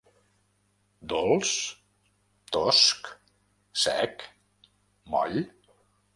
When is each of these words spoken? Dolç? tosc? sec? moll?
Dolç? 1.11 1.51
tosc? 2.55 3.13
sec? 3.83 4.17
moll? 5.05 5.41